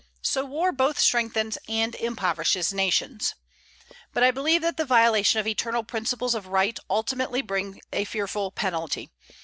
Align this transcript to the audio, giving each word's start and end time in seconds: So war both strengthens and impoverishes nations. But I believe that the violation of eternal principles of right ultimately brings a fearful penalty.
So 0.23 0.43
war 0.45 0.71
both 0.71 0.97
strengthens 0.99 1.59
and 1.69 1.93
impoverishes 1.93 2.73
nations. 2.73 3.35
But 4.13 4.23
I 4.23 4.31
believe 4.31 4.63
that 4.63 4.77
the 4.77 4.83
violation 4.83 5.39
of 5.39 5.45
eternal 5.45 5.83
principles 5.83 6.33
of 6.33 6.47
right 6.47 6.79
ultimately 6.89 7.43
brings 7.43 7.77
a 7.93 8.03
fearful 8.03 8.49
penalty. 8.49 9.11